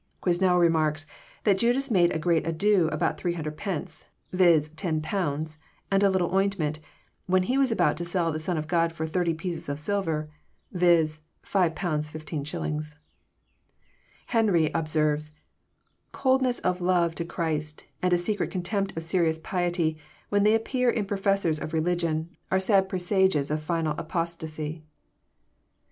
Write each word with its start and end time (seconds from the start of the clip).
Quesnel 0.19 0.57
remarks, 0.59 1.05
that 1.43 1.59
Judas 1.59 1.91
made 1.91 2.11
a 2.11 2.17
great 2.17 2.47
ado 2.47 2.87
about 2.87 3.19
300 3.19 3.55
pence,— 3.55 4.05
viz., 4.33 4.67
£10, 4.67 4.99
apd 4.99 5.57
a 6.03 6.09
little 6.09 6.33
ointment, 6.33 6.79
when 7.27 7.43
he 7.43 7.55
was 7.55 7.71
about 7.71 7.97
to 7.97 8.03
sell 8.05 8.31
the 8.31 8.39
Son 8.39 8.57
of 8.57 8.65
God 8.67 8.91
for 8.91 9.05
30 9.05 9.35
pieces 9.35 9.69
of 9.69 9.77
silver,— 9.77 10.27
viz., 10.71 11.21
£3 11.43 11.69
15s. 11.75 12.95
Henry 14.25 14.71
observe," 14.73 15.29
Coldness 16.21 16.57
of 16.61 16.81
love 16.81 17.13
to 17.13 17.23
Christ, 17.23 17.85
and 18.01 18.11
a 18.11 18.17
secret 18.17 18.49
contempt 18.49 18.97
of 18.97 19.03
serious 19.03 19.37
piety, 19.37 19.99
when 20.29 20.41
they 20.41 20.55
appear 20.55 20.89
in 20.89 21.05
professors 21.05 21.59
of 21.59 21.73
religion, 21.73 22.35
are 22.49 22.59
sad 22.59 22.89
presages 22.89 23.51
of 23.51 23.61
final 23.61 23.93
apostasy." 23.99 24.83